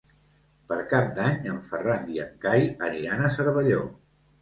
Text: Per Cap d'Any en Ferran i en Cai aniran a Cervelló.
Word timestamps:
Per 0.71 0.77
Cap 0.93 1.11
d'Any 1.19 1.37
en 1.53 1.61
Ferran 1.69 2.11
i 2.17 2.19
en 2.27 2.35
Cai 2.49 2.69
aniran 2.91 3.25
a 3.25 3.33
Cervelló. 3.41 3.89